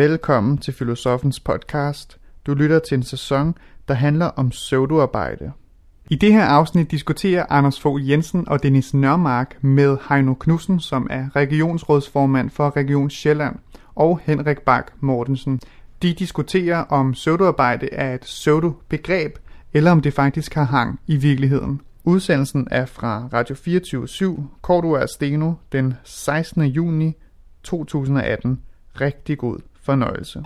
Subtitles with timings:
[0.00, 2.18] Velkommen til Filosofens podcast.
[2.46, 3.54] Du lytter til en sæson,
[3.88, 5.52] der handler om pseudoarbejde.
[6.10, 11.06] I det her afsnit diskuterer Anders Fogh Jensen og Dennis Nørmark med Heino Knudsen, som
[11.10, 13.56] er regionsrådsformand for Region Sjælland,
[13.94, 15.60] og Henrik Bak Mortensen.
[16.02, 19.38] De diskuterer, om pseudoarbejde er et pseudo-begreb,
[19.72, 21.80] eller om det faktisk har hang i virkeligheden.
[22.04, 26.62] Udsendelsen er fra Radio 24 Cordua Steno den 16.
[26.62, 27.16] juni
[27.62, 28.60] 2018.
[29.00, 29.58] Rigtig god
[29.90, 30.38] fornøjelse.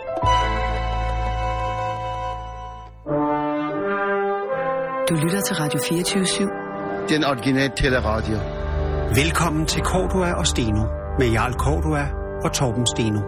[5.09, 7.09] Du lytter til Radio 24 /7.
[7.09, 8.37] Den originale teleradio.
[9.21, 10.83] Velkommen til Cordua og Steno
[11.19, 12.05] med Jarl Cordua
[12.45, 13.21] og Torben Steno.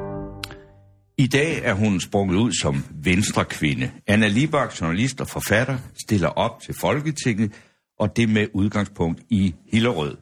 [1.19, 2.74] I dag er hun sprunget ud som
[3.05, 3.91] venstre kvinde.
[4.07, 5.77] Anna Libak, journalist og forfatter,
[6.07, 7.52] stiller op til Folketinget,
[7.98, 10.16] og det med udgangspunkt i Hillerød.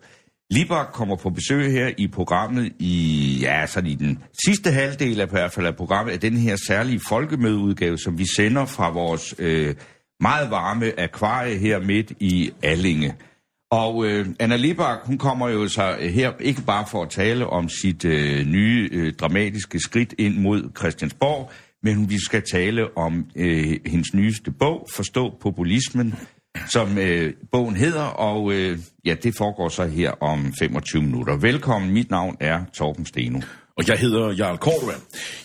[0.54, 5.26] Libak kommer på besøg her i programmet i, ja, sådan i den sidste halvdel af,
[5.26, 9.34] i hvert fald af programmet, af den her særlige folkemødeudgave, som vi sender fra vores
[9.38, 9.74] øh,
[10.20, 13.14] meget varme akvarie her midt i Allinge.
[13.70, 17.68] Og øh, Anna Libak, hun kommer jo så her ikke bare for at tale om
[17.68, 21.50] sit øh, nye øh, dramatiske skridt ind mod Christiansborg,
[21.82, 26.14] men vi skal tale om øh, hendes nyeste bog, Forstå populismen,
[26.72, 31.36] som øh, bogen hedder, og øh, ja, det foregår så her om 25 minutter.
[31.36, 33.40] Velkommen, mit navn er Torben Steno.
[33.78, 34.92] Og jeg hedder Jarl Cordua.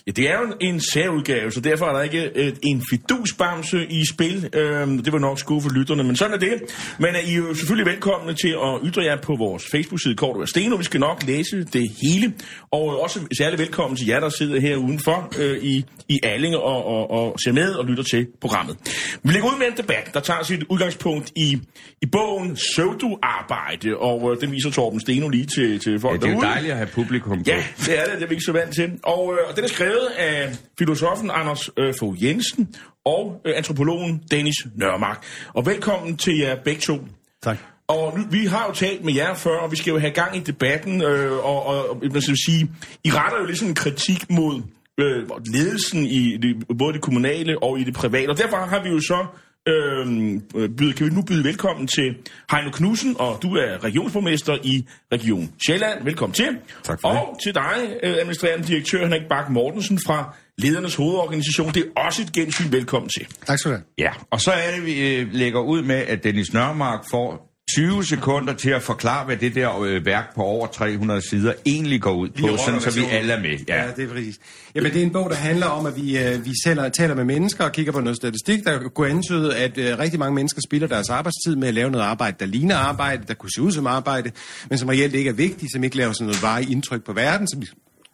[0.08, 3.86] Ja, det er jo en, en særudgave, så derfor er der ikke et, en fidusbamse
[3.86, 4.49] i spil.
[4.53, 6.53] Øhm, det var nok skuffe lytterne, men sådan er det.
[6.99, 10.45] Men er I er jo selvfølgelig velkomne til at ytre jer på vores Facebook-side Cordua
[10.45, 10.75] Steno.
[10.75, 12.33] Vi skal nok læse det hele.
[12.71, 16.86] Og også særlig velkommen til jer, der sidder her udenfor øh, i, i Allinge og,
[16.86, 18.77] og, og ser med og lytter til programmet.
[19.23, 21.59] Vi lægger ud med en debat, der tager sit udgangspunkt i,
[22.02, 26.23] i bogen Pseudo-arbejde, og øh, den viser Torben Steno lige til, til folk Ja, det
[26.25, 26.53] er jo derude.
[26.53, 27.43] dejligt at have publikum på.
[27.47, 28.99] Ja, det er det, det er vi ikke så vant til.
[29.03, 32.75] Og, øh, og den er skrevet af filosofen Anders øh, Fogh Jensen
[33.05, 35.23] og øh, antropologen Dennis Nørmark.
[35.53, 36.97] Og velkommen til jer begge to.
[37.43, 37.58] Tak.
[37.87, 40.37] Og nu, vi har jo talt med jer før, og vi skal jo have gang
[40.37, 42.71] i debatten, øh, og, og, og man skal sige,
[43.03, 44.61] I retter jo lidt sådan en kritik mod
[44.99, 48.89] øh, ledelsen i det, både det kommunale og i det private, og derfor har vi
[48.89, 49.25] jo så
[49.69, 52.15] øh, byde, kan vi nu byde velkommen til
[52.52, 56.03] Heino Knudsen, og du er regionsborgmester i Region Sjælland.
[56.03, 56.57] Velkommen til.
[56.83, 57.19] Tak for det.
[57.19, 61.71] og til dig, øh, administrerende direktør Henrik Bak Mortensen fra Ledernes Hovedorganisation.
[61.73, 62.71] Det er også et gensyn.
[62.71, 63.27] Velkommen til.
[63.45, 63.83] Tak skal du have.
[63.97, 68.05] Ja, og så er det, vi øh, lægger ud med, at Dennis Nørmark får 20
[68.05, 72.13] sekunder til at forklare, hvad det der øh, værk på over 300 sider egentlig går
[72.13, 73.57] ud på, Lige sådan så vi alle er med.
[73.67, 73.83] Ja.
[73.83, 74.39] Ja, det er præcis.
[74.75, 77.23] Jamen, det er en bog, der handler om, at vi, øh, vi sælger, taler med
[77.23, 80.87] mennesker og kigger på noget statistik, der kunne antyde, at øh, rigtig mange mennesker spilder
[80.87, 83.87] deres arbejdstid med at lave noget arbejde, der ligner arbejde, der kunne se ud som
[83.87, 84.31] arbejde,
[84.69, 87.47] men som reelt ikke er vigtigt, som ikke laver sådan noget varigt indtryk på verden,
[87.47, 87.63] som,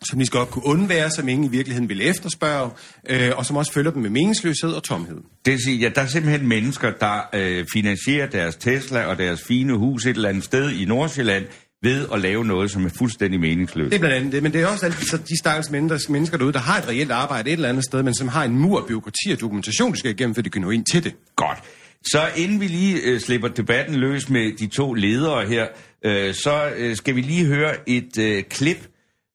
[0.10, 2.70] som de skal godt kunne undvære, som ingen i virkeligheden vil efterspørge,
[3.10, 5.18] øh, og som også følger dem med meningsløshed og tomhed.
[5.46, 9.44] Det vil sige, ja, der er simpelthen mennesker, der øh, finansierer deres Tesla og deres
[9.48, 11.46] fine hus et eller andet sted i Nordsjælland
[11.82, 13.92] ved at lave noget, som er fuldstændig meningsløst.
[13.92, 16.54] Det er blandt andet det, men det er også så de stakkels mennesker, mennesker derude,
[16.54, 18.88] der har et reelt arbejde et eller andet sted, men som har en mur af
[18.88, 21.16] byråkrati og dokumentation, de skal igennem, for de kan nå ind til det.
[21.36, 21.60] Godt.
[22.06, 25.68] Så inden vi lige øh, slipper debatten løs med de to ledere her,
[26.06, 28.88] øh, så øh, skal vi lige høre et øh, klip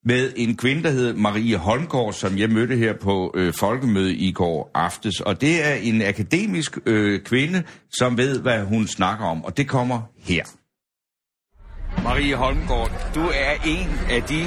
[0.04, 4.32] med en kvinde, der hedder Marie Holmgaard, som jeg mødte her på øh, folkemøde i
[4.32, 5.20] går aftes.
[5.20, 7.62] Og det er en akademisk øh, kvinde,
[7.92, 9.44] som ved, hvad hun snakker om.
[9.44, 10.44] Og det kommer her.
[12.04, 14.42] Marie Holmgaard, du er en af de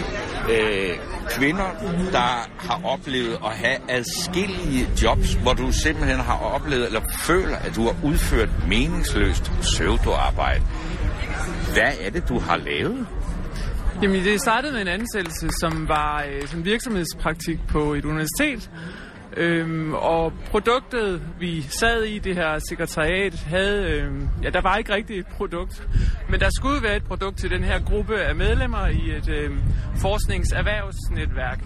[0.52, 0.97] øh,
[1.30, 1.69] kvinder,
[2.12, 7.75] der har oplevet at have adskillige jobs, hvor du simpelthen har oplevet, eller føler, at
[7.75, 10.63] du har udført meningsløst pseudoarbejde.
[11.74, 13.08] Hvad er det, du har lavet?
[14.03, 18.72] Jamen, det startede med en ansættelse, som var øh, som virksomhedspraktik på et universitet.
[19.38, 23.92] Øhm, og produktet, vi sad i, det her sekretariat, havde...
[23.92, 25.88] Øhm, ja, der var ikke rigtigt et produkt.
[26.30, 29.60] Men der skulle være et produkt til den her gruppe af medlemmer i et øhm,
[29.98, 31.60] forskningserhvervsnetværk.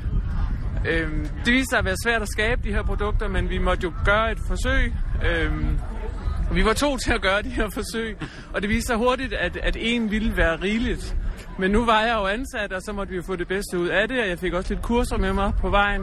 [0.87, 3.83] Øhm, det viste sig at være svært at skabe de her produkter, men vi måtte
[3.83, 4.93] jo gøre et forsøg.
[5.31, 5.79] Øhm,
[6.49, 8.17] og vi var to til at gøre de her forsøg,
[8.53, 11.15] og det viste sig hurtigt, at, at en ville være rigeligt.
[11.59, 13.87] Men nu var jeg jo ansat, og så måtte vi jo få det bedste ud
[13.87, 16.01] af det, og jeg fik også lidt kurser med mig på vejen.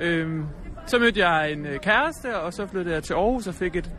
[0.00, 0.46] Øhm,
[0.86, 3.90] så mødte jeg en øh, kæreste, og så flyttede jeg til Aarhus og fik et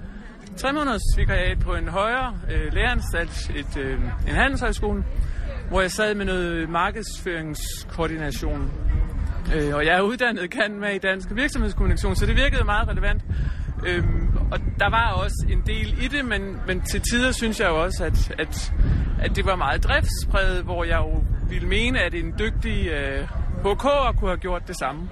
[0.58, 3.94] tre måneders vikariat på en højere øh, læreranstalt, et, øh,
[4.28, 5.04] en handelshøjskole,
[5.70, 8.72] hvor jeg sad med noget markedsføringskoordination.
[9.56, 13.22] Øh, og jeg er uddannet kan med i dansk virksomhedskommunikation, så det virkede meget relevant.
[13.86, 17.70] Øhm, og der var også en del i det, men, men til tider synes jeg
[17.70, 18.74] jo også, at, at,
[19.22, 23.24] at det var meget driftspræget, hvor jeg jo ville mene, at en dygtig øh,
[23.66, 25.10] HK'er kunne have gjort det samme.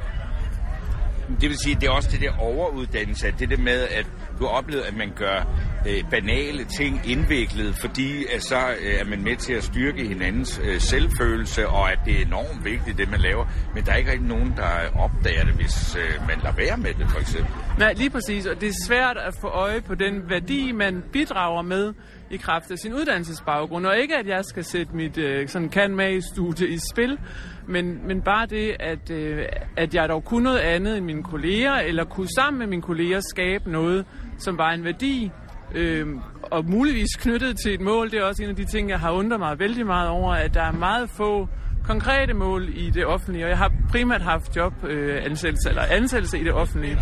[1.41, 4.05] Det vil sige, det er også det der overuddannelse, det der med, at
[4.39, 5.39] du har oplevet, at man gør
[5.87, 10.61] øh, banale ting indviklet, fordi at så øh, er man med til at styrke hinandens
[10.63, 13.45] øh, selvfølelse, og at det er enormt vigtigt, det man laver.
[13.75, 16.93] Men der er ikke rigtig nogen, der opdager det, hvis øh, man lader være med
[16.93, 17.53] det, for eksempel.
[17.77, 18.45] Nej, lige præcis.
[18.45, 21.93] Og det er svært at få øje på den værdi, man bidrager med
[22.31, 23.85] i kraft af sin uddannelsesbaggrund.
[23.85, 27.19] Og ikke, at jeg skal sætte mit øh, sådan kan med studie i spil,
[27.67, 29.45] men, men bare det, at, øh,
[29.77, 33.19] at jeg dog kunne noget andet end mine kolleger, eller kunne sammen med mine kolleger
[33.19, 34.05] skabe noget,
[34.37, 35.31] som var en værdi,
[35.75, 36.07] øh,
[36.43, 38.11] og muligvis knyttet til et mål.
[38.11, 40.53] Det er også en af de ting, jeg har undret mig vældig meget over, at
[40.53, 41.47] der er meget få
[41.87, 46.39] konkrete mål i det offentlige, og jeg har primært haft job øh, ansættelse, eller ansættelse
[46.39, 46.97] i det offentlige.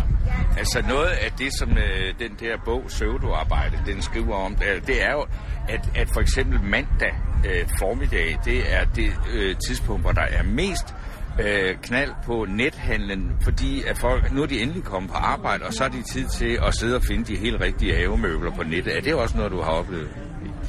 [0.58, 5.04] Altså noget af det, som øh, den der bog Søvdoarbejde, den skriver om, det, det
[5.04, 5.26] er jo,
[5.68, 7.14] at, at for eksempel mandag
[7.46, 10.94] øh, formiddag, det er det øh, tidspunkt, hvor der er mest
[11.40, 15.72] øh, knald på nethandlen, fordi at folk, nu er de endelig kommet på arbejde, og
[15.72, 18.96] så er de tid til at sidde og finde de helt rigtige havemøbler på nettet.
[18.96, 20.08] Er det også noget, du har oplevet?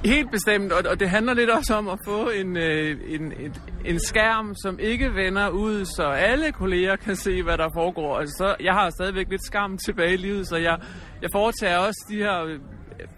[0.06, 3.62] Helt bestemt, og, og det handler lidt også om at få en, øh, en, et,
[3.86, 8.18] en skærm, som ikke vender ud, så alle kolleger kan se, hvad der foregår.
[8.18, 10.78] Altså, så, jeg har stadigvæk lidt skam tilbage i livet, så jeg,
[11.22, 12.60] jeg foretager også de her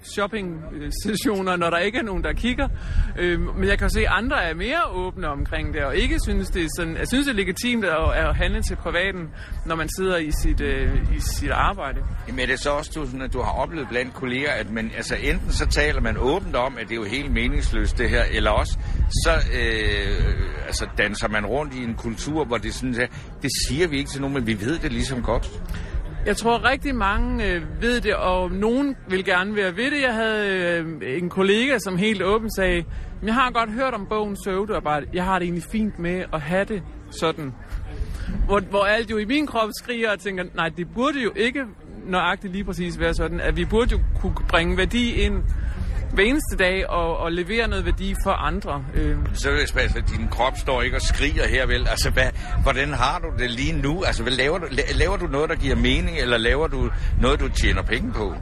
[0.04, 2.68] shopping-sessioner, når der ikke er nogen, der kigger.
[3.18, 6.50] Øh, men jeg kan se, at andre er mere åbne omkring det, og ikke synes,
[6.50, 6.98] det er sådan...
[6.98, 9.30] Jeg synes, det er legitimt at, at handle til privaten,
[9.66, 12.00] når man sidder i sit, øh, i sit arbejde.
[12.28, 14.92] Men er det så også, du, sådan, at du har oplevet blandt kolleger, at man,
[14.96, 18.24] altså, enten så taler man åbent om, at det er jo helt meningsløst det her,
[18.32, 18.78] eller også
[19.24, 23.12] så øh, altså, danser man rundt i en kultur, hvor det sådan, at
[23.42, 25.50] det siger vi ikke til nogen, men vi ved det ligesom godt.
[26.26, 30.02] Jeg tror rigtig mange øh, ved det, og nogen vil gerne være ved det.
[30.02, 30.48] Jeg havde
[31.02, 32.84] øh, en kollega, som helt åbent sagde,
[33.24, 35.06] jeg har godt hørt om bogen Søvdearbejde.
[35.14, 37.54] Jeg har det egentlig fint med at have det sådan.
[38.46, 41.66] Hvor, hvor alt jo i min krop skriger og tænker, nej, det burde jo ikke
[42.06, 45.44] nøjagtigt lige præcis være sådan, at vi burde jo kunne bringe værdi ind
[46.14, 48.84] hver eneste dag og, og levere noget værdi for andre.
[48.96, 49.18] Øh.
[49.34, 51.88] Så vil jeg spørge, at din krop står ikke og skriger her, vel?
[51.88, 52.30] Altså, hvad,
[52.64, 54.04] hvordan har du det lige nu?
[54.04, 56.90] Altså, hvad, laver, du, laver du noget, der giver mening, eller laver du
[57.22, 58.36] noget, du tjener penge på?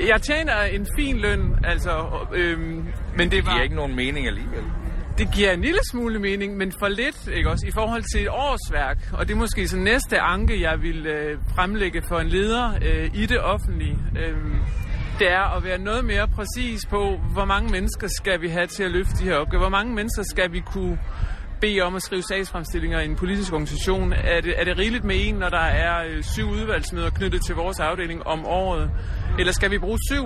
[0.00, 1.90] Jeg tjener en fin løn, altså,
[2.34, 2.84] øh, men
[3.18, 3.52] det, det var...
[3.52, 4.64] giver ikke nogen mening alligevel.
[5.18, 8.28] Det giver en lille smule mening, men for lidt, ikke også, i forhold til et
[8.28, 8.98] årsværk.
[9.12, 13.10] Og det er måske så næste anke, jeg vil øh, fremlægge for en leder øh,
[13.14, 13.98] i det offentlige.
[14.18, 14.36] Øh,
[15.18, 17.02] det er at være noget mere præcis på,
[17.32, 19.62] hvor mange mennesker skal vi have til at løfte de her opgaver.
[19.62, 20.98] Hvor mange mennesker skal vi kunne
[21.60, 24.12] bede om at skrive sagsfremstillinger i en politisk organisation.
[24.12, 27.54] Er det, er det rigeligt med en, når der er øh, syv udvalgsmøder knyttet til
[27.54, 28.90] vores afdeling om året?
[29.38, 30.24] Eller skal vi bruge syv?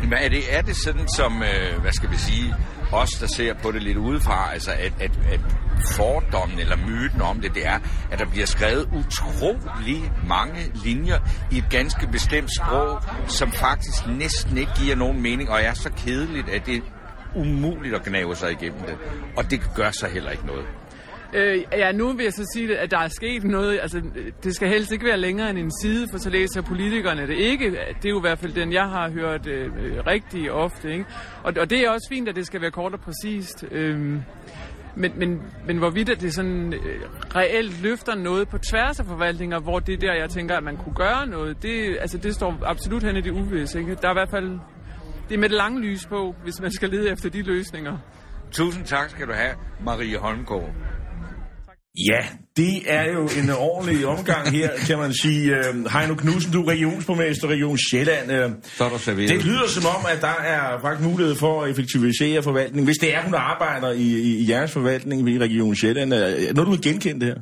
[0.00, 2.54] Men er det, er det sådan som, øh, hvad skal vi sige,
[2.92, 5.40] os, der ser på det lidt udefra, altså at, at, at
[5.92, 7.78] fordommen eller myten om det, det er,
[8.10, 11.18] at der bliver skrevet utrolig mange linjer
[11.50, 15.90] i et ganske bestemt sprog, som faktisk næsten ikke giver nogen mening, og er så
[15.96, 16.80] kedeligt, at det er
[17.34, 18.98] umuligt at gnave sig igennem det.
[19.36, 20.66] Og det gør så heller ikke noget.
[21.34, 23.78] Øh, ja, nu vil jeg så sige, at der er sket noget.
[23.82, 24.02] Altså,
[24.42, 27.70] det skal helst ikke være længere end en side, for så læser politikerne det ikke.
[27.70, 29.70] Det er jo i hvert fald den, jeg har hørt øh,
[30.06, 30.92] rigtig ofte.
[30.92, 31.04] Ikke?
[31.42, 33.64] Og, og det er også fint, at det skal være kort og præcist.
[33.70, 33.98] Øh,
[34.98, 37.00] men, men, men hvorvidt at det sådan øh,
[37.36, 40.94] reelt løfter noget på tværs af forvaltninger, hvor det der, jeg tænker, at man kunne
[40.94, 43.78] gøre noget, det, altså, det står absolut hen i det uvisse.
[43.78, 43.94] Ikke?
[43.94, 44.58] Der er i hvert fald
[45.28, 47.98] det er med det lange lys på, hvis man skal lede efter de løsninger.
[48.50, 49.54] Tusind tak skal du have,
[49.84, 50.70] Marie Holmgaard.
[52.10, 52.26] Ja,
[52.56, 55.52] det er jo en ordentlig omgang her, kan man sige.
[55.52, 58.30] Uh, Heino Knudsen, du er regionsborgmester, Region Sjælland.
[58.32, 59.28] Uh, Så er der serveret.
[59.28, 62.84] det lyder som om, at der er faktisk mulighed for at effektivisere forvaltningen.
[62.84, 66.14] Hvis det er, hun arbejder i, i, i jeres forvaltning i Region Sjælland.
[66.14, 66.20] Uh,
[66.56, 67.40] når du vil genkende det her?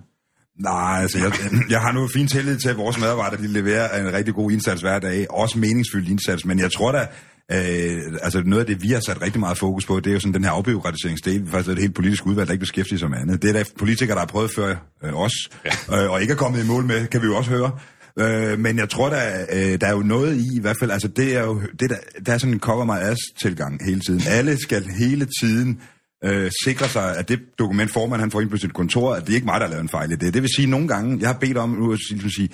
[0.61, 1.33] Nej, altså jeg,
[1.71, 4.81] jeg har nu fin tillid til, at vores medarbejdere de leverer en rigtig god indsats
[4.83, 5.27] hver dag.
[5.31, 7.07] Også meningsfyldt indsats, men jeg tror da,
[7.53, 10.21] Øh, altså noget af det, vi har sat rigtig meget fokus på, det er jo
[10.21, 11.49] sådan den her afbiokratiseringsdel.
[11.51, 13.43] Faktisk er et helt politisk udvalg, der ikke beskæftiger sig med andet.
[13.43, 15.33] Det er der politikere, der har prøvet før øh, os,
[15.65, 16.05] ja.
[16.05, 17.71] øh, og ikke er kommet i mål med, kan vi jo også høre.
[18.19, 21.09] Øh, men jeg tror, der, øh, der er jo noget i, i hvert fald, altså
[21.09, 21.97] det er jo, det der,
[22.27, 24.23] der er sådan en cover my ass tilgang hele tiden.
[24.29, 25.81] Alle skal hele tiden
[26.25, 29.31] øh, sikre sig, at det dokument, formand han får ind på sit kontor, at det
[29.31, 30.35] er ikke mig, der har lavet en fejl i det.
[30.35, 31.99] Det vil sige, nogle gange, jeg har bedt om nu at
[32.37, 32.49] sige,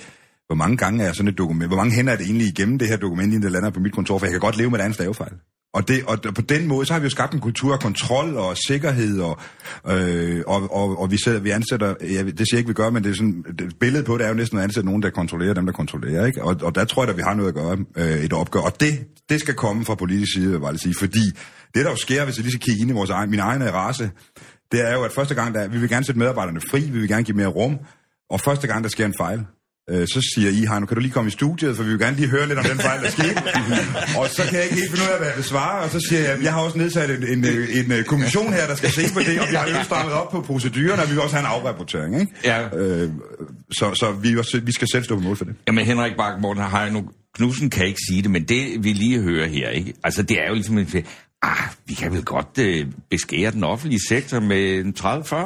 [0.51, 2.87] hvor mange gange er sådan et dokument, hvor mange hænder er det egentlig igennem det
[2.87, 4.83] her dokument, inden det lander på mit kontor, for jeg kan godt leve med et
[4.83, 5.33] andet stavefejl.
[5.73, 8.37] Og, det, og på den måde, så har vi jo skabt en kultur af kontrol
[8.37, 9.39] og sikkerhed, og,
[9.87, 12.89] øh, og, og, og vi, sidder, vi ansætter, ja, det siger jeg ikke, vi gør,
[12.89, 15.09] men det er sådan, det, billedet på det er jo næsten at ansætte nogen, der
[15.09, 16.43] kontrollerer dem, der kontrollerer, ikke?
[16.43, 18.59] Og, og der tror jeg, at vi har noget at gøre, øh, et opgør.
[18.59, 21.25] Og det, det skal komme fra politisk side, vil jeg sige, fordi
[21.75, 23.73] det, der jo sker, hvis jeg lige skal kigge ind i vores egen, min egen
[23.73, 24.11] race,
[24.71, 27.07] det er jo, at første gang, der, vi vil gerne sætte medarbejderne fri, vi vil
[27.07, 27.77] gerne give mere rum,
[28.29, 29.45] og første gang, der sker en fejl,
[29.89, 32.15] Øh, så siger I, Heino, kan du lige komme i studiet, for vi vil gerne
[32.15, 33.35] lige høre lidt om den fejl, der skete.
[34.19, 35.99] og så kan jeg ikke helt finde ud af, hvad jeg vil svare, og så
[36.09, 39.13] siger jeg, jeg har også nedsat en, en, en, en kommission her, der skal se
[39.13, 41.47] på det, og vi har jo strammet op på proceduren, og vi vil også have
[41.47, 42.21] en afrapportering.
[42.21, 42.33] Ikke?
[42.43, 42.77] Ja.
[42.77, 43.09] Øh,
[43.71, 45.55] så så vi, også, vi skal selv stå på mål for det.
[45.67, 47.01] Jamen Henrik Bak, Morten Heino
[47.35, 49.93] Knudsen kan ikke sige det, men det vi lige hører her, ikke?
[50.03, 50.87] Altså det er jo ligesom en...
[51.43, 54.93] Ah, vi kan vel godt øh, beskære den offentlige sektor med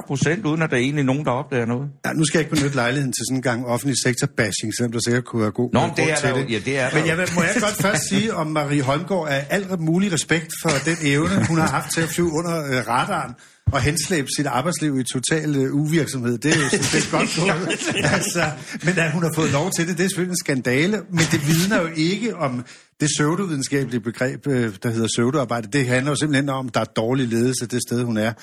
[0.01, 1.89] 30-40 procent, uden at der er egentlig nogen, der opdager noget.
[2.05, 4.99] Ja, nu skal jeg ikke benytte lejligheden til sådan en gang offentlig sektor-bashing, selvom der
[5.05, 7.17] sikkert kunne være god Nå, det er til der jo- ja, det er Men jeg,
[7.35, 11.47] må jeg godt først sige om Marie Holmgaard, at al mulig respekt for den evne,
[11.47, 13.35] hun har haft til at flyve under øh, radaren
[13.71, 16.37] og henslæbe sit arbejdsliv i total øh, uvirksomhed.
[16.37, 18.05] Det er jo sådan set godt gået.
[18.15, 18.51] altså,
[18.83, 21.47] men at hun har fået lov til det, det er selvfølgelig en skandale, men det
[21.47, 22.65] vidner jo ikke om
[22.99, 25.67] det pseudovidenskabelige begreb, øh, der hedder pseudoarbejde.
[25.73, 28.33] Det handler jo simpelthen om, at der er dårlig ledelse det sted, hun er.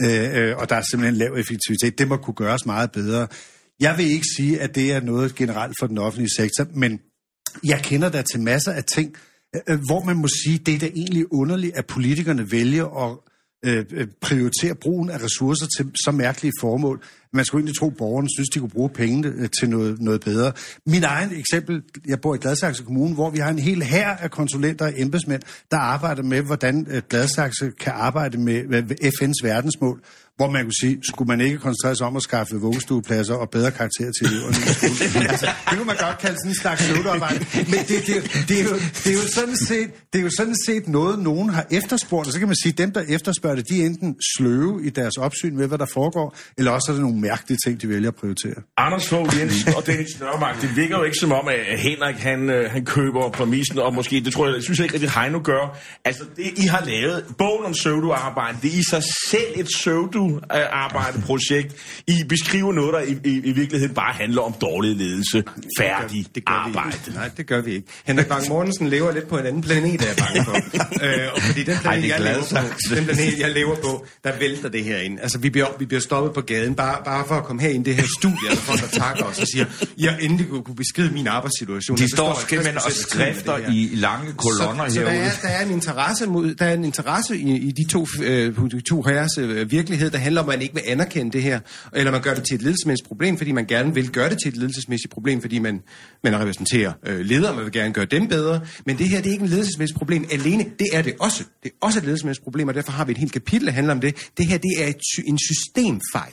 [0.00, 1.98] Øh, øh, og der er simpelthen lav effektivitet.
[1.98, 3.26] Det må kunne gøres meget bedre.
[3.80, 7.00] Jeg vil ikke sige, at det er noget generelt for den offentlige sektor, men
[7.64, 9.14] jeg kender der til masser af ting,
[9.68, 13.18] øh, hvor man må sige, det er da egentlig underligt, at politikerne vælger at
[13.64, 17.02] Øh, øh, prioritere brugen af ressourcer til så mærkelige formål.
[17.34, 20.20] Man skulle egentlig tro, at borgerne synes, de kunne bruge pengene øh, til noget, noget
[20.20, 20.52] bedre.
[20.86, 24.30] Min egen eksempel, jeg bor i Gladsaxe Kommune, hvor vi har en hel hær af
[24.30, 28.62] konsulenter og embedsmænd, der arbejder med, hvordan øh, Gladsaxe kan arbejde med,
[29.20, 30.00] FN's verdensmål,
[30.36, 33.70] hvor man kunne sige, skulle man ikke koncentrere sig om at skaffe vuggestuepladser og bedre
[33.70, 35.26] karakterer til eleverne i skolen.
[35.32, 37.46] altså, det kunne man godt kalde sådan en slags pseudoarbejde.
[37.54, 38.74] Men det, det, det, er jo,
[39.04, 42.32] det, er jo sådan set, det er jo sådan set noget, nogen har efterspurgt, og
[42.32, 45.16] så kan man sige, at dem, der efterspørger det, de er enten sløve i deres
[45.16, 48.14] opsyn med, hvad der foregår, eller også er det nogle mærkelige ting, de vælger at
[48.14, 48.54] prioritere.
[48.76, 52.50] Anders Fogh Jensen og Dennis Nørmark, det virker jo ikke som om, at Henrik han,
[52.50, 55.40] øh, han køber præmissen, og måske, det tror jeg, jeg synes ikke, at det Heino
[55.44, 55.78] gør.
[56.04, 61.74] Altså, det I har lavet, bogen om pseudoarbejde, det er i sig selv et pseudo-arbejdeprojekt.
[62.08, 65.44] I beskriver noget, der i, i, i virkeligheden bare handler om dårlig ledelse,
[65.78, 66.90] færdig det gør arbejde.
[66.90, 67.18] Vi ikke.
[67.18, 67.86] Nej, det gør vi ikke.
[68.04, 70.52] Henrik Bang Mortensen lever lidt på en anden planet, er jeg bange for.
[71.06, 72.56] øh, og fordi den Ej, planet, det er jeg lever på,
[72.94, 75.20] den planet, jeg lever på, der vælter det her ind.
[75.20, 77.86] Altså, vi bliver, vi bliver stoppet på gaden, bare, bare for at komme her ind
[77.86, 79.66] i det her studie, og folk, der takker os og siger,
[79.98, 81.98] jeg endelig kunne, beskrive min arbejdssituation.
[81.98, 85.26] De står simpelthen 50% og skrifter i lange kolonner så, så der, herude.
[85.26, 88.56] er, der er en interesse mod, der er en interesse i, i de to, øh,
[88.70, 91.60] de to herres øh, virkelighed, der handler om, at man ikke vil anerkende det her,
[91.92, 94.48] eller man gør det til et ledelsesmæssigt problem, fordi man gerne vil gøre det til
[94.48, 95.82] et ledelsesmæssigt problem, fordi man,
[96.24, 99.32] man repræsenterer øh, ledere, man vil gerne gøre dem bedre, men det her det er
[99.32, 101.44] ikke et ledelsesmæssigt problem alene, det er det også.
[101.62, 103.94] Det er også et ledelsesmæssigt problem, og derfor har vi et helt kapitel, der handler
[103.94, 104.30] om det.
[104.38, 106.32] Det her det er et, en systemfejl.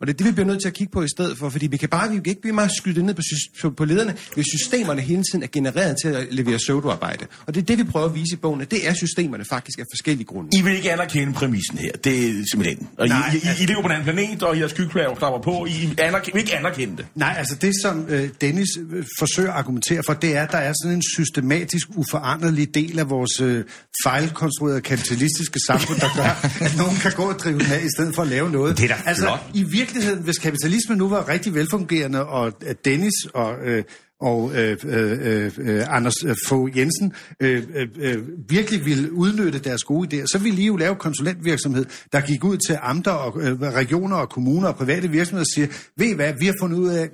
[0.00, 1.66] Og det er det, vi bliver nødt til at kigge på i stedet for, fordi
[1.66, 3.22] vi kan bare, vi kan ikke blive meget skyde ned på,
[3.62, 7.26] på, på lederne, hvis systemerne hele tiden er genereret til at levere pseudoarbejde.
[7.46, 9.78] Og det er det, vi prøver at vise i bogen, at det er systemerne faktisk
[9.78, 10.58] af forskellige grunde.
[10.58, 11.90] I vil ikke anerkende præmissen her.
[12.04, 12.88] Det er simpelthen.
[12.98, 15.14] Og Nej, I, I, altså- I, lever på en anden planet, og I har skyggeklaver
[15.14, 15.66] klapper på.
[15.66, 17.06] I anerkende, vil ikke anerkende det.
[17.14, 20.58] Nej, altså det, som øh, Dennis øh, forsøger at argumentere for, det er, at der
[20.58, 23.64] er sådan en systematisk, uforanderlig del af vores øh,
[24.04, 28.14] fejlkonstruerede kapitalistiske samfund, der gør, at nogen kan gå og drive den af, i stedet
[28.14, 28.78] for at lave noget.
[28.78, 29.40] Det er da altså, flot.
[29.54, 33.54] i virkeligheden, hvis kapitalismen nu var rigtig velfungerende, og øh, Dennis og...
[33.64, 33.84] Øh,
[34.20, 37.62] og øh, øh, øh, øh Anders øh, Fogh Jensen øh,
[37.98, 42.44] øh, virkelig ville udnytte deres gode idéer, så ville I jo lave konsulentvirksomhed, der gik
[42.44, 46.14] ud til amter og øh, regioner og kommuner og private virksomheder og siger, ved I
[46.14, 47.08] hvad, vi har fundet ud af,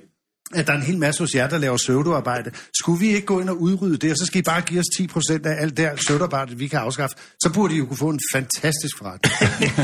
[0.55, 2.51] at der er en hel masse hos jer, der laver pseudoarbejde.
[2.79, 4.85] Skulle vi ikke gå ind og udrydde det, og så skal I bare give os
[4.97, 7.15] 10 procent af alt det her pseudoarbejde, vi kan afskaffe.
[7.39, 9.33] Så burde I jo kunne få en fantastisk forretning.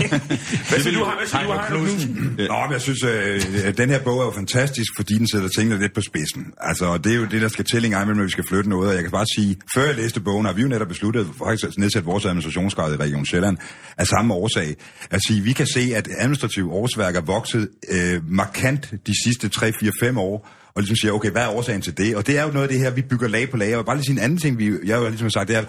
[0.69, 2.35] Hvad siger du, hvad siger du, Knudsen?
[2.37, 5.49] Nå, men jeg synes, øh, at den her bog er jo fantastisk, fordi den sætter
[5.57, 6.45] tingene lidt på spidsen.
[6.61, 8.43] Altså, og det er jo det, der skal til en gang imellem, når vi skal
[8.49, 8.89] flytte noget.
[8.89, 11.63] Og jeg kan bare sige, før jeg læste bogen, har vi jo netop besluttet faktisk
[11.67, 13.57] at nedsætte vores administrationsgrad i Region Sjælland
[13.97, 14.75] af samme årsag.
[15.09, 20.19] At sige, vi kan se, at administrative årsværk er vokset øh, markant de sidste 3-4-5
[20.19, 22.15] år, og ligesom siger, okay, hvad er årsagen til det?
[22.15, 23.69] Og det er jo noget af det her, vi bygger lag på lag.
[23.69, 25.55] Jeg vil bare lige sige en anden ting, vi, jeg har jo ligesom sagt, det
[25.55, 25.63] er,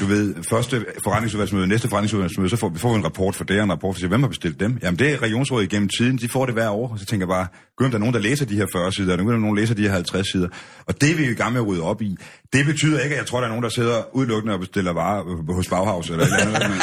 [0.00, 3.58] du ved, første forretningsudvalgsmøde, næste forretningsudvalgsmøde, så får vi får vi en rapport for det,
[3.58, 4.78] og en rapport for, hvem har bestilt dem?
[4.82, 7.28] Jamen, det er regionsrådet igennem tiden, de får det hver år, og så tænker jeg
[7.28, 7.46] bare,
[7.76, 9.40] gud, om der er nogen, der læser de her 40 sider, og nu er der
[9.40, 10.48] nogen, der læser de her 50 sider.
[10.86, 12.16] Og det er vi jo i gang med at rydde op i.
[12.52, 15.20] Det betyder ikke, at jeg tror, der er nogen, der sidder udelukkende og bestiller varer
[15.28, 16.82] øh, hos Bauhaus eller et eller andet.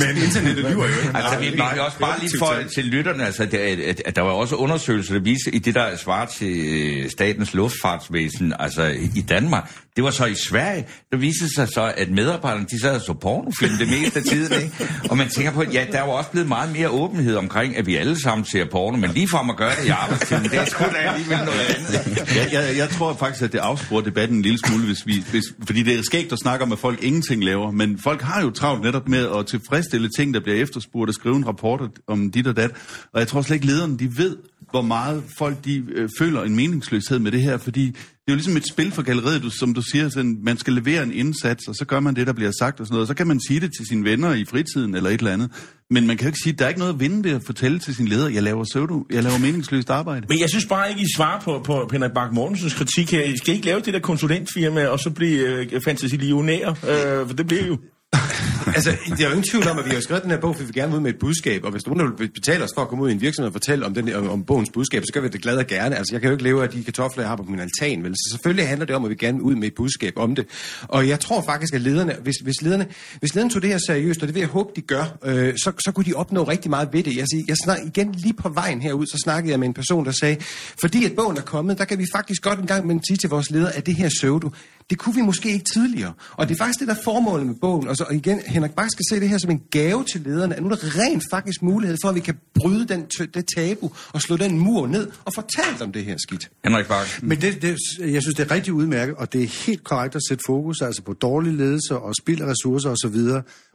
[0.00, 1.10] Men internettet lyver jo ikke.
[1.14, 4.30] Altså, vi, vi også bare lige for til lytterne, altså, at, at, at der var
[4.30, 8.82] også undersøgelser, der viser i det, der svarer til øh, statens luftfartsvæsen, altså
[9.16, 12.94] i Danmark, det var så i Sverige, der viste sig så, at medarbejderne, de sad
[12.94, 14.88] og så pornofilm det meste af tiden, ikke?
[15.10, 17.86] Og man tænker på, ja, der er jo også blevet meget mere åbenhed omkring, at
[17.86, 20.64] vi alle sammen ser porno, men lige for at gøre det i arbejdstiden, det er
[20.64, 22.16] sgu da alligevel noget andet.
[22.36, 25.44] jeg, jeg, jeg tror faktisk, at det afsporer debatten en lille smule, hvis vi, hvis,
[25.66, 28.50] fordi det er skægt at snakke om, at folk ingenting laver, men folk har jo
[28.50, 32.46] travlt netop med at tilfredsstille ting, der bliver efterspurgt og skrive en rapport om dit
[32.46, 32.70] og dat.
[33.12, 34.36] Og jeg tror slet ikke, lederne de ved,
[34.70, 37.96] hvor meget folk de øh, føler en meningsløshed med det her, fordi
[38.30, 40.72] det er jo ligesom et spil for galleriet, du, som du siger, sådan, man skal
[40.72, 43.06] levere en indsats, og så gør man det, der bliver sagt og sådan noget, og
[43.06, 45.50] så kan man sige det til sine venner i fritiden eller et eller andet.
[45.90, 47.42] Men man kan jo ikke sige, at der er ikke noget at vinde ved at
[47.46, 50.26] fortælle til sin leder, jeg laver pseudo, jeg laver meningsløst arbejde.
[50.28, 53.22] Men jeg synes bare ikke, I svarer på, på Henrik Bak Mortensens kritik her.
[53.24, 57.46] I skal ikke lave det der konsulentfirma, og så blive øh, fantasilionærer, øh, for det
[57.46, 57.78] bliver jo.
[58.76, 60.64] altså, jeg er jo ingen tvivl om, at vi har skrevet den her bog, fordi
[60.64, 62.88] vi vil gerne ud med et budskab, og hvis nogen vil betale os for at
[62.88, 65.20] komme ud i en virksomhed og fortælle om, den, om, om bogens budskab, så gør
[65.20, 65.96] vi det glad og gerne.
[65.96, 68.12] Altså, jeg kan jo ikke leve af de kartofler, jeg har på min altan, vel?
[68.14, 70.46] Så selvfølgelig handler det om, at vi gerne vil ud med et budskab om det.
[70.82, 72.86] Og jeg tror faktisk, at lederne, hvis, hvis lederne,
[73.18, 75.72] hvis lederne tog det her seriøst, og det vil jeg håbe, de gør, øh, så,
[75.84, 77.16] så kunne de opnå rigtig meget ved det.
[77.16, 80.04] Jeg, siger, jeg snak, igen lige på vejen herud, så snakkede jeg med en person,
[80.04, 80.36] der sagde,
[80.80, 83.50] fordi at bogen er kommet, der kan vi faktisk godt en gang sige til vores
[83.50, 84.50] leder, at det her pseudo,
[84.90, 86.12] det kunne vi måske ikke tidligere.
[86.32, 87.88] Og det er faktisk det, der er formålet med bogen.
[87.88, 90.56] Og, så, og igen, Henrik Bach skal se det her som en gave til lederne.
[90.56, 93.90] At nu er der rent faktisk mulighed for, at vi kan bryde den, det tabu
[94.12, 96.50] og slå den mur ned og fortælle om det her skidt.
[96.64, 97.24] Henrik Bach.
[97.24, 100.20] Men det, det, jeg synes, det er rigtig udmærket, og det er helt korrekt at
[100.28, 103.16] sætte fokus altså på dårlig ledelse og spild af ressourcer osv.,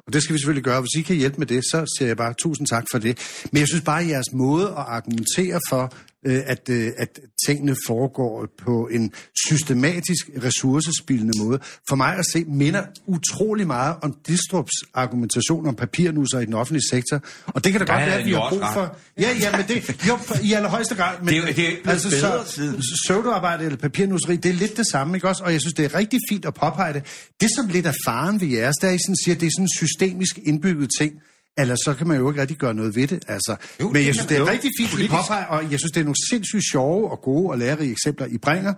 [0.07, 0.81] og det skal vi selvfølgelig gøre.
[0.81, 3.17] Hvis I kan hjælpe med det, så siger jeg bare tusind tak for det.
[3.51, 5.93] Men jeg synes bare, at jeres måde at argumentere for,
[6.25, 9.12] øh, at, øh, at tingene foregår på en
[9.47, 11.59] systematisk ressourcespildende måde,
[11.89, 16.83] for mig at se, minder utrolig meget om Distrups argumentation om papirnusser i den offentlige
[16.91, 17.21] sektor.
[17.45, 18.97] Og det kan da godt være, at vi har brug for...
[19.19, 20.07] Ja, ja, men det...
[20.07, 21.15] Jo, i allerhøjeste grad.
[21.19, 22.43] Men, det er, det er altså, så,
[23.05, 25.43] pseudoarbejde eller papirnusseri, det er lidt det samme, ikke også?
[25.43, 27.03] Og jeg synes, det er rigtig fint at påpege det.
[27.41, 29.65] Det, som lidt er faren ved jeres, der er, I sådan siger, det er sådan
[29.65, 31.13] en systemisk indbygget ting.
[31.57, 33.23] Eller så kan man jo ikke rigtig gøre noget ved det.
[33.27, 33.55] Altså.
[33.81, 36.03] Jo, Men jeg synes, det er rigtig fint, I påpeger, og jeg synes, det er
[36.03, 38.73] nogle sindssygt sjove og gode og lærerige eksempler, I bringer.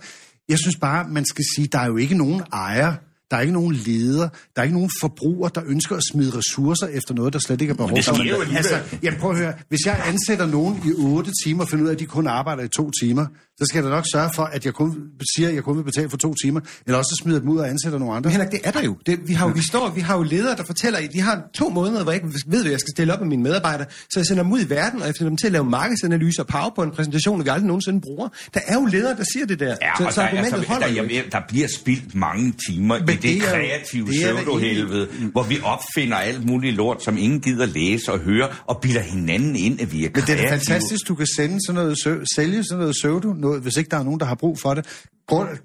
[0.50, 2.94] Jeg synes bare, man skal sige, der er jo ikke nogen ejer,
[3.32, 6.88] der er ikke nogen leder, der er ikke nogen forbruger, der ønsker at smide ressourcer
[6.88, 8.56] efter noget, der slet ikke er behov for.
[8.58, 11.90] Altså, jamen prøv at høre, hvis jeg ansætter nogen i 8 timer og finder ud
[11.90, 13.26] af, at de kun arbejder i to timer,
[13.60, 14.90] så skal jeg da nok sørge for, at jeg kun
[15.36, 17.70] siger, at jeg kun vil betale for to timer, eller også smider dem ud og
[17.70, 18.28] ansætter nogle andre.
[18.28, 18.98] Men Henrik, det er der jo.
[19.06, 21.42] Det, vi, har jo vi, står, vi har jo ledere, der fortæller, at de har
[21.54, 24.20] to måneder, hvor jeg ikke ved, hvad jeg skal stille op med mine medarbejdere, så
[24.20, 26.48] jeg sender dem ud i verden, og jeg sender dem til at lave markedsanalyser og
[26.48, 28.30] PowerPoint-præsentationer, vi aldrig nogensinde bruger.
[28.54, 29.76] Der er jo ledere, der siger det der.
[29.82, 33.10] Ja, så, så der, argumentet altså, holder der, jamen, der bliver spildt mange timer Men
[33.10, 38.12] i det, det kreative pseudohelvede, hvor vi opfinder alt muligt lort, som ingen gider læse
[38.12, 40.36] og høre, og bilder hinanden ind, at vi er kreative.
[40.36, 43.78] Men det er fantastisk, du kan sende sådan noget, sælge sådan noget pseudo, noget, hvis
[43.78, 44.86] ikke der er nogen, der har brug for det.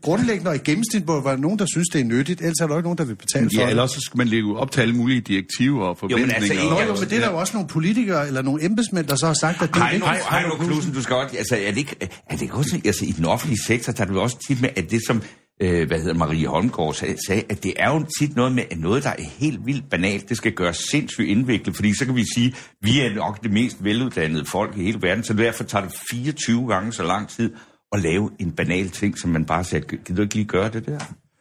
[0.02, 2.66] Grundlæggende og i gennemsnit må der være nogen, der synes, det er nyttigt, ellers er
[2.66, 4.80] der ikke nogen, der vil betale for ja, eller så skal man lægge op til
[4.80, 6.34] alle mulige direktiver og forventninger.
[6.34, 8.64] Jo, men, altså, Nå, jo, men det er der jo også nogle politikere eller nogle
[8.64, 10.06] embedsmænd, der så har sagt, at det hej, ikke...
[10.06, 11.34] Hej, hej, nu, Knudsen, du skal godt...
[11.38, 12.80] Altså, er det ikke, er det ikke også...
[12.84, 15.22] Altså, i den offentlige sektor, der er du også tit med, at det som
[15.62, 18.78] øh, hvad hedder Marie Holmgaard sagde, sagde, at det er jo tit noget med, at
[18.78, 22.24] noget, der er helt vildt banalt, det skal gøres sindssygt indviklet, fordi så kan vi
[22.34, 25.84] sige, at vi er nok det mest veluddannede folk i hele verden, så derfor tager
[25.84, 27.50] det 24 gange så lang tid
[27.92, 30.87] at lave en banal ting, som man bare sagde, kan du ikke lige gøre det
[30.87, 30.98] der?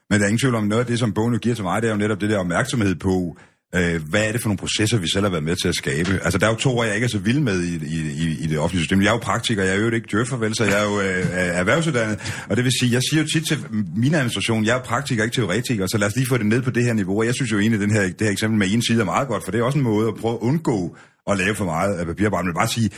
[0.09, 1.87] Men der er ingen tvivl om, noget af det, som bogen giver til mig, det
[1.87, 3.37] er jo netop det der opmærksomhed på,
[3.75, 6.19] øh, hvad er det for nogle processer, vi selv har været med til at skabe?
[6.23, 8.47] Altså, der er jo to år, jeg ikke er så vild med i, i, i
[8.47, 9.01] det offentlige system.
[9.01, 11.25] Jeg er jo praktiker, jeg er jo ikke djøffer, vel, så jeg er jo øh,
[11.33, 12.43] erhvervsuddannet.
[12.49, 13.57] Og det vil sige, jeg siger jo tit til
[13.95, 16.71] min administration, jeg er praktiker, ikke teoretiker, så lad os lige få det ned på
[16.71, 17.19] det her niveau.
[17.19, 19.05] Og jeg synes jo egentlig, at den her, det her eksempel med en side er
[19.05, 20.95] meget godt, for det er også en måde at prøve at undgå
[21.27, 22.45] at lave for meget af papirarbejde.
[22.45, 22.89] Men bare sige,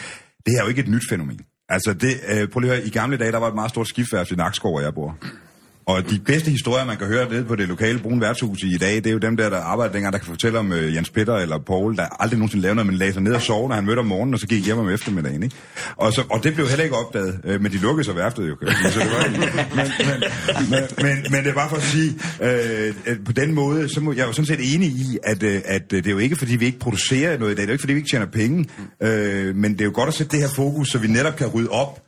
[0.46, 1.40] det her er jo ikke et nyt fænomen.
[1.74, 3.88] Altså, det, øh, prøv lige at høre, i gamle dage, der var et meget stort
[3.88, 5.18] skiftværft i Nakskov, hvor jeg bor.
[5.86, 8.96] Og de bedste historier, man kan høre nede på det lokale brune værtshus i dag,
[8.96, 11.36] det er jo dem der, der arbejder dengang, der kan fortælle om uh, Jens Peter
[11.36, 13.86] eller Paul, der aldrig nogensinde lavede noget, men lagde sig ned og sov, når han
[13.86, 15.44] mødte om morgenen, og så gik hjem om eftermiddagen.
[15.44, 15.56] Ikke?
[15.96, 18.56] Og, så, og det blev heller ikke opdaget, uh, men de lukkede sig værftet jo.
[18.92, 19.92] Så det var, men, men,
[20.70, 22.10] men, men, men, det er bare for at sige,
[22.42, 25.92] uh, på den måde, så må jeg jo sådan set enig i, at, uh, at
[25.92, 27.82] det er jo ikke, fordi vi ikke producerer noget i dag, det er jo ikke,
[27.82, 28.60] fordi vi ikke tjener penge,
[29.02, 31.48] uh, men det er jo godt at sætte det her fokus, så vi netop kan
[31.48, 32.00] rydde op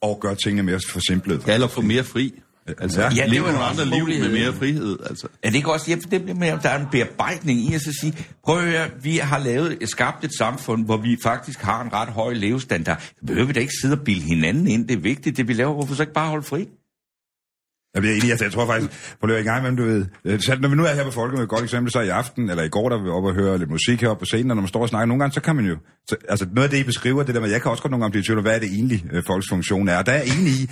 [0.00, 1.42] og gøre tingene mere forsimplet.
[1.46, 2.34] Ja, eller få mere fri.
[2.78, 4.98] Altså, ja, det var nogle andre liv med mere frihed.
[5.06, 5.28] Altså.
[5.42, 7.98] Er det ikke også, ja, det bliver med, der er en bearbejdning i at så
[8.00, 11.92] sige, prøv at høre, vi har lavet, skabt et samfund, hvor vi faktisk har en
[11.92, 13.00] ret høj levestandard.
[13.00, 14.88] Så behøver vi da ikke sidde og bilde hinanden ind.
[14.88, 15.74] Det er vigtigt, det vi laver.
[15.74, 16.68] Hvorfor så ikke bare holde fri?
[17.94, 20.68] Jeg bliver enig, altså, jeg tror faktisk, det i gang med, du ved, så når
[20.68, 22.68] vi nu er her på Folket med et godt eksempel, så i aften, eller i
[22.68, 24.82] går, der vi oppe og høre lidt musik heroppe på scenen, og når man står
[24.82, 25.76] og snakker, nogle gange, så kan man jo,
[26.08, 28.02] så, altså noget af det, I beskriver, det der med, jeg kan også godt nogle
[28.02, 30.12] gange blive i tvivl om, hvad er det egentlig, øh, folks funktion er, og der
[30.12, 30.70] er enig i,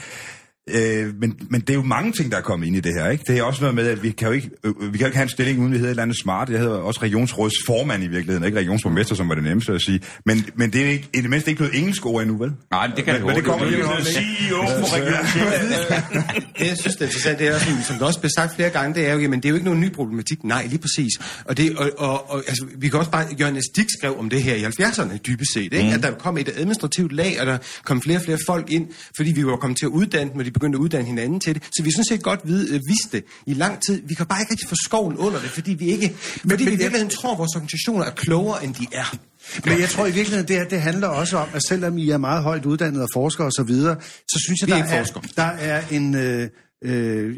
[0.70, 3.10] Øh, men, men det er jo mange ting, der er kommet ind i det her.
[3.10, 3.24] Ikke?
[3.26, 5.16] Det er også noget med, at vi kan jo ikke, øh, vi kan jo ikke
[5.16, 6.50] have en stilling, uden vi hedder et eller andet smart.
[6.50, 10.00] Jeg hedder også regionsrådsformand i virkeligheden, ikke regionsborgmester, som var det nemmeste at sige.
[10.24, 12.52] Men, men det er ikke, i det mindste ikke blevet engelsk ord endnu, vel?
[12.70, 16.24] Nej, det kan men, det men det kommer lige om CEO på Region Sjælland.
[16.58, 18.70] Det, jeg synes, det er interessant, det er, som, som der også blev sagt flere
[18.70, 20.44] gange, det er jo, jamen, det er jo ikke nogen ny problematik.
[20.44, 21.12] Nej, lige præcis.
[21.44, 24.42] Og, det, og, og, og altså, vi kan også bare, Jørgen Stig skrev om det
[24.42, 25.82] her i 70'erne, dybest set, ikke?
[25.82, 25.94] Mm.
[25.94, 29.32] at der kom et administrativt lag, og der kom flere og flere folk ind, fordi
[29.32, 31.62] vi var kommet til at uddanne, når de begyndte at uddanne hinanden til det.
[31.64, 34.02] Så vi sådan set godt vid, øh, vidste det i lang tid.
[34.04, 36.64] Vi kan bare ikke rigtig få skoven under det, fordi vi ikke, fordi men, vi
[36.64, 39.18] i virkeligheden tror, at vores organisationer er klogere, end de er.
[39.64, 42.18] Men jeg tror i virkeligheden, det, her, det handler også om, at selvom I er
[42.18, 43.96] meget højt uddannet og forskere osv., så, videre,
[44.28, 45.22] så synes jeg, er der er, forskere.
[45.36, 46.14] der er en...
[46.14, 46.48] Øh,
[46.84, 47.36] øh,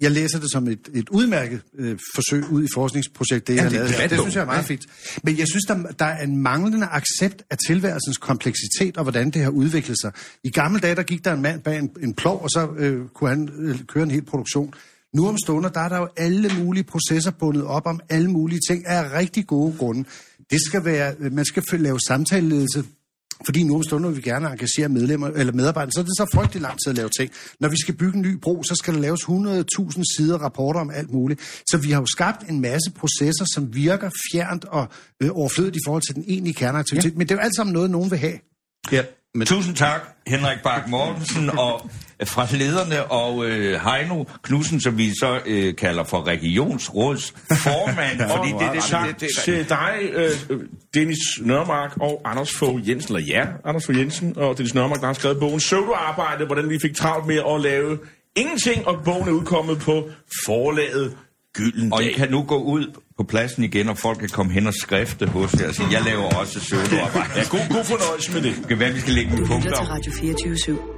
[0.00, 3.70] jeg læser det som et, et udmærket øh, forsøg ud i forskningsprojekt, det Ja, jeg
[3.72, 4.10] har det lavet.
[4.10, 4.62] Det synes jeg er meget Ja.
[4.62, 4.86] fint.
[5.22, 9.42] Men jeg synes, der, der er en manglende accept af tilværelsens kompleksitet og hvordan det
[9.42, 10.12] har udviklet sig.
[10.44, 13.08] I gamle dage, der gik der en mand bag en, en plov, og så øh,
[13.14, 14.74] kunne han øh, køre en hel produktion.
[15.14, 18.60] Nu om stunder, der er der jo alle mulige processer bundet op om alle mulige
[18.70, 20.04] ting af rigtig gode grunde.
[20.50, 22.84] Det skal være, øh, man skal lave samtaleledelse
[23.44, 26.26] fordi nu om stunder vil vi gerne engagere medlemmer, eller medarbejdere, så er det så
[26.34, 27.30] frygtelig lang tid at lave ting.
[27.60, 30.90] Når vi skal bygge en ny bro, så skal der laves 100.000 sider rapporter om
[30.90, 31.62] alt muligt.
[31.70, 34.88] Så vi har jo skabt en masse processer, som virker fjernt og
[35.22, 37.12] øh, overflødigt i forhold til den egentlige kerneaktivitet.
[37.12, 37.18] Ja.
[37.18, 38.38] Men det er jo alt sammen noget, nogen vil have.
[38.92, 39.04] Ja,
[39.38, 39.46] Men...
[39.46, 45.10] Tusind tak, Henrik Bak Mortensen, og øh, fra lederne, og øh, Heino Knudsen, som vi
[45.10, 48.20] så øh, kalder for regionsrådsformand.
[48.36, 50.30] fordi det, det, Tak det, det, det, til dig, øh,
[50.94, 55.06] Dennis Nørmark og Anders Fogh Jensen, eller ja, Anders Fogh Jensen og Dennis Nørmark, der
[55.06, 57.98] har skrevet bogen Pseudoarbejde, hvordan vi fik travlt med at lave
[58.36, 60.08] ingenting, og bogen er udkommet på
[60.46, 61.16] forlaget
[61.58, 61.92] Gyldendal.
[61.92, 62.84] og I kan nu gå ud
[63.18, 66.02] på pladsen igen, og folk kan komme hen og skrifte hos jer og sige, jeg
[66.04, 67.30] laver også søvnarbejde.
[67.36, 68.54] Ja, god, god fornøjelse med det.
[68.58, 69.88] Det kan være, vi skal lægge en punkt op.
[69.90, 70.97] Radio 24 /7.